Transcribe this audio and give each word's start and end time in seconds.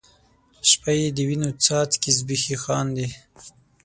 شپه 0.69 0.91
یې 0.99 1.07
د 1.15 1.19
وینو 1.27 1.49
څاڅکي 1.63 2.11
زبیښي 2.17 2.55
خاندي 2.63 3.07